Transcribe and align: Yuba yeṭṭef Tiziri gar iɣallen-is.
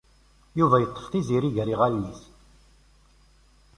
Yuba 0.59 0.77
yeṭṭef 0.81 1.05
Tiziri 1.11 1.49
gar 1.55 1.67
iɣallen-is. 1.73 2.21